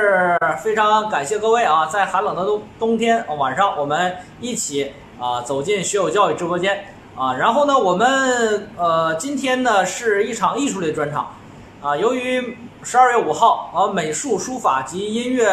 [0.00, 7.34] 是非常感谢各位啊，在寒冷的冬冬天晚上，我们一起啊走进学友教育直播间啊。
[7.34, 11.34] 然后呢，我们呃今天呢是一场艺术类专场
[11.82, 11.94] 啊。
[11.94, 15.46] 由于十二月五号啊美术、书法及音乐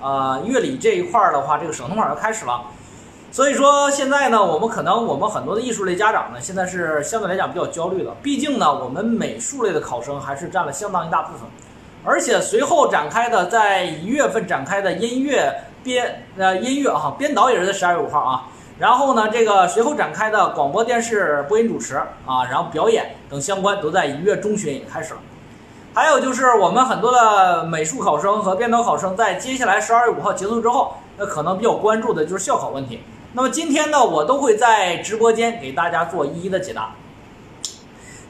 [0.00, 2.60] 啊乐理这一块儿的话，这个省统考要开始了。
[3.30, 8.10] 所以说现在呢，我们可能我们很多的艺术类家长呢，现在是相对来讲比较焦虑的。
[8.20, 11.42] 毕竟呢，我们美术类的考生还是占了相当一大部分，
[12.04, 15.52] 而且随后展开的，在一月份展开的音乐
[15.82, 18.48] 编呃音乐哈编导也是在十二月五号啊。
[18.78, 21.94] 然后呢，这个随后展开的广播电视播音主持
[22.26, 25.20] 啊，然后表演等相关都在一月中旬也开始了。
[25.94, 33.00] 还有就是我们很多的美术考生和编导考生，在接下来十二月五号结束之后，那可能比较关注的就是校考问题。
[33.34, 36.94] 那么今天呢，我都会在直播间给大家做一一的解答。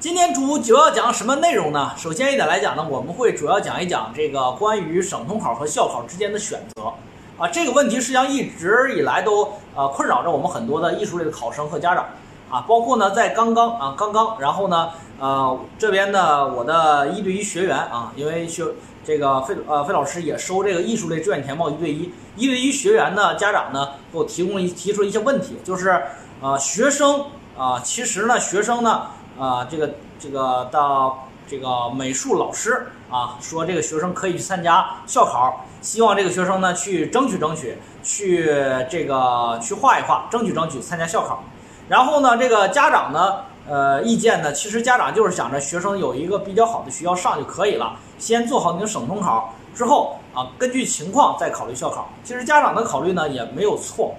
[0.03, 1.93] 今天主主要讲什么内容呢？
[1.97, 6.93] 首先一点来讲呢，我们会主要讲一讲这个关于省统考和校考之间的选择
[7.39, 12.05] 啊，这个问题实际上一直以来都呃困扰着我们很多的艺术类的考生和家长
[12.51, 18.65] 啊，包括呢在刚刚啊刚刚，然后呢呃这边呢我的一对一学员啊，因为学。
[19.05, 26.03] 这个费呃费老师也收这个艺术类志愿填报一对一，一对一学员呢，家长呢给我提供了一提出了一些问题，就是
[26.41, 29.09] 呃学生啊，其实呢学生呢
[29.43, 29.91] 啊这个
[30.21, 38.45] 这个到这个美术老师啊说这个学生可以去参加校考，希望这个学生呢去争取争取，去
[38.89, 41.43] 这个去画一画，争取争取参加校考，
[41.89, 43.41] 然后呢这个家长呢。
[43.65, 44.53] 呃，意见呢？
[44.53, 52.11] 其实家长就是想着学生有一个比较好的学校上就可以了，先做好你的省统考之后啊，根据情况再考虑校考。
[52.25, 54.17] 其实家长的考虑呢也没有错，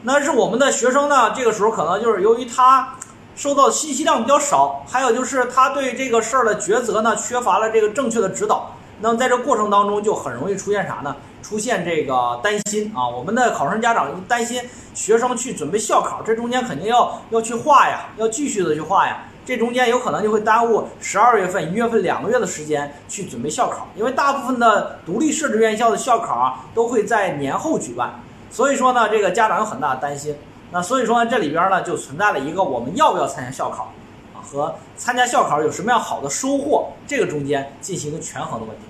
[0.00, 2.94] 那是我们的学生呢，这个时候可能就是由于他
[3.40, 8.70] 收到信息量比较少，还有就是他对这个事儿的抉择呢缺乏了这个正确的指导。
[9.00, 11.16] 那么在这过程当中就很容易出现啥呢？
[11.42, 28.20] 出现这个担心啊，我们的考生家长担心学生去准备校考，这中间肯定要要去画呀，要继续的去画呀，这中间有可能就会耽误十二月份、一月份两个月的时间去准备校考，因为大部分的独立设置院校的校考啊都会在年后举办，
[28.50, 30.36] 所以说呢，这个家长有很大的担心。
[30.72, 33.92] 那所以说呢，这里边呢就存在了一个我们要不要参加校考
[34.34, 38.82] 啊和参加校考有什么样好的收获这个中间进行一个权衡的问题。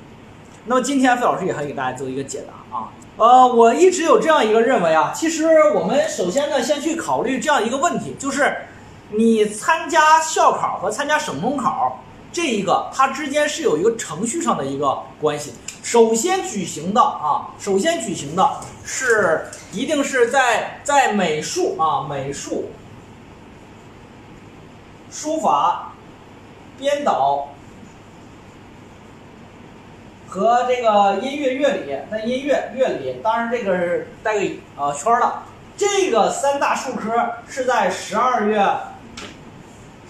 [0.66, 8.54] 那么今天费老师也会给大家做一个解答啊，呃，我一直有这样一个认为啊，其实我们首先呢，先去考虑这样一个问题，就是
[9.08, 12.00] 你参加校考和参加省中考
[12.32, 15.54] 这一个，它之间是有一个程序上的一个关系。
[15.82, 18.48] 首先举行的啊，首先举行的
[18.84, 22.70] 是一定是在在美术啊，美术、
[25.10, 25.92] 书法、
[26.78, 27.48] 编导。
[30.28, 35.42] 和这个音乐乐理，那音乐乐理当然这个是带个呃圈的，
[35.76, 37.10] 这个三大术科
[37.48, 38.64] 是在十二月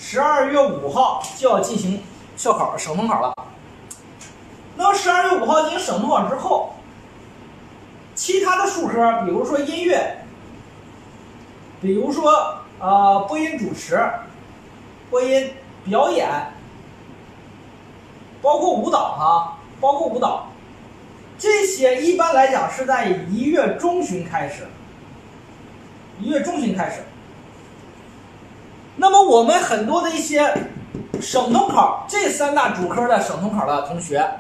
[0.03, 2.03] 十二月五号就要进行
[2.35, 3.35] 校考省统考了。
[4.77, 6.75] 那么十二月五号进行省统考之后，
[8.15, 10.25] 其他的术科，比如说音乐，
[11.83, 14.03] 比如说呃播音主持、
[15.11, 15.53] 播音
[15.85, 16.27] 表演，
[18.41, 19.57] 包括舞蹈哈。
[19.81, 20.49] 包括舞蹈，
[21.39, 24.67] 这些一般来讲是在一月中旬开始，
[26.19, 27.03] 一月中旬开始。
[29.01, 30.55] 那么我们很多的一些
[31.23, 34.31] 省统考这三大主科的省统考的同学，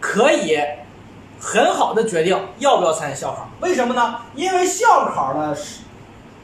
[0.00, 0.58] 可以
[1.38, 3.46] 很好的决定要不要参加校考。
[3.60, 4.16] 为什么呢？
[4.34, 5.54] 因为校考的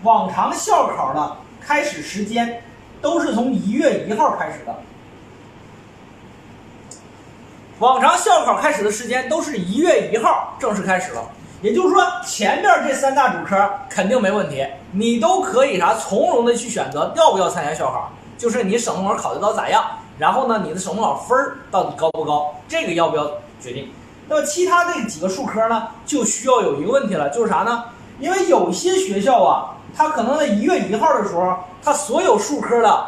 [0.03, 2.63] 往常校考的开始时间
[3.01, 4.75] 都是从一月一号开始的。
[7.79, 11.23] 往常校考开始的时间都是一月一号正式开始了，
[11.63, 13.57] 也就是说前面这三大主科
[13.89, 19.83] 肯定没问题，你都可以啥从容的去选择要不要参加校考，就是你省统考考得到咋样，
[20.19, 23.27] 然后呢你的省统考分儿到底高不高，这个要不要
[23.61, 23.91] 决定。
[24.29, 27.85] 那么其他这几个数科呢，就需要有一个问题了，就是啥呢？
[28.21, 33.07] 因为有些学校啊，它可能在一月一号的时候，它所有数科的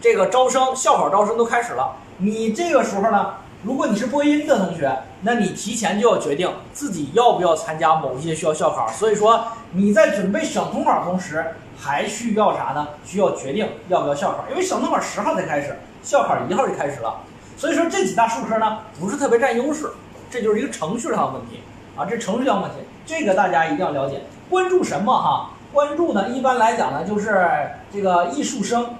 [0.00, 3.34] 这个招生校考招生都开始了，你这个时候呢？
[3.62, 4.90] 如果你是播音的同学，
[5.20, 8.88] 那你提前就要决定自己要不要参加某一些学校校考。
[8.88, 11.44] 所以说你在准备省统考同时，
[11.78, 12.88] 还需要啥呢？
[13.04, 17.20] 需要决定要不要校考，因为省统考十号才开始，校考一号就开始了。
[17.58, 19.90] 所以说这几大数科呢，不是特别占优势，
[20.30, 21.60] 这就是一个程序上的问题
[21.98, 24.22] 啊，这程序上的问题，这个大家一定要了解。
[24.48, 25.50] 关注什么哈？
[25.70, 27.46] 关注呢，一般来讲呢，就是
[27.92, 28.94] 这个艺术生，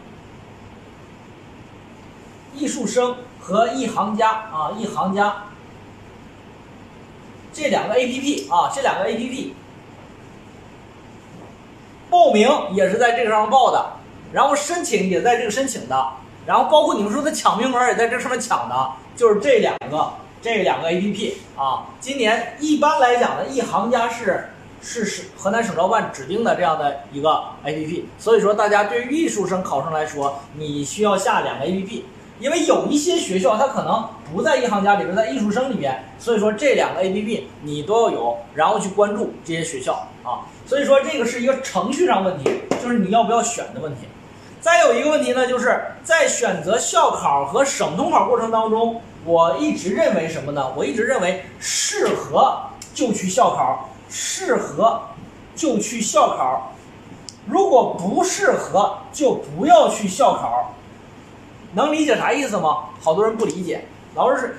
[2.61, 3.17] 艺术生。
[3.43, 5.45] 和一行家啊，一行家，
[7.53, 9.55] 这两个 A P P 啊，这两个 A P P
[12.11, 13.93] 报名也是在这个上报的，
[14.31, 16.09] 然后申请也在这个申请的，
[16.47, 20.13] 然后包括你们说的抢名额也在这上面抢的，就是这两个
[20.43, 21.87] 这两个 A P P 啊。
[21.99, 24.51] 今年一般来讲呢，一行家是
[24.83, 32.05] 是是河南省招办指定的这样的一个 A P P，所以说大家对于艺术生考生来说，你需要下两个 A P P。
[32.41, 40.49] 因为有一些学校它可能不在银行家里边，在艺术生里边，所以说这两个 A P P 你都要有，然后去关注这些学校啊。
[40.67, 42.51] 所以说这个是一个程序上问题，
[42.83, 44.09] 就是你要不要选的问题。
[44.61, 50.73] 再有一个问题呢，就是在选择校考和省统考过程当中，我一直认为什么呢？
[50.75, 52.59] 我一直认为适合
[52.95, 55.01] 就去校考，适合
[55.55, 56.73] 就去校考，
[57.47, 60.75] 如果不适合就不要去校考。
[61.73, 62.85] 能理解啥意思吗？
[63.01, 63.85] 好多人不理解，
[64.15, 64.59] 老师是，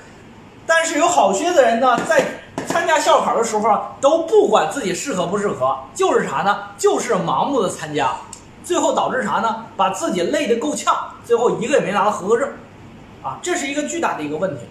[0.66, 2.26] 但是有好些的人呢，在
[2.66, 6.58] 参加校考的时候，都不管自己适合不适合，就是啥呢？
[6.78, 8.16] 就是盲目的参加，
[8.64, 9.66] 最后导致啥呢？
[9.76, 12.50] 把自己累得够呛，最后一个也没拿到合格证，
[13.22, 14.64] 啊，这是一个巨大的一个问题。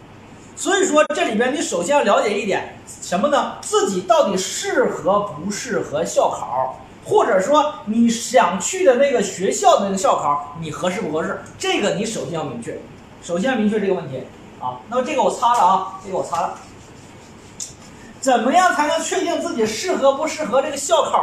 [0.56, 3.56] 所以说，这里边你首先要了解一点什么呢？
[3.60, 6.78] 自己到底适合不适合校考？
[7.04, 11.40] 或者说你想去的那个学校的那个校考，你合适不合适？
[11.58, 12.78] 这个你首先要明确，
[13.22, 14.22] 首先要明确这个问题
[14.60, 14.78] 啊。
[14.88, 16.54] 那么这个我擦了啊，这个我擦了。
[18.20, 21.18] 怎么样才能确定自己适合不适合这个校考